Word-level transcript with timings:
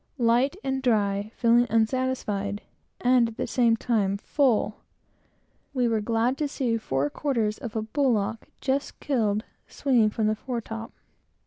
Light 0.17 0.55
and 0.63 0.81
dry, 0.81 1.31
feeling 1.35 1.67
unsatisfied, 1.69 2.63
and, 3.01 3.27
at 3.27 3.37
the 3.37 3.45
same 3.45 3.77
time, 3.77 4.17
full, 4.17 4.77
we 5.75 5.87
were 5.87 6.01
glad 6.01 6.39
to 6.39 6.47
see 6.47 6.75
four 6.79 7.07
quarters 7.11 7.59
of 7.59 7.75
a 7.75 7.83
bullock, 7.83 8.47
just 8.61 8.99
killed, 8.99 9.43
swinging 9.67 10.09
from 10.09 10.25
the 10.25 10.33
fore 10.33 10.59
top. 10.59 10.91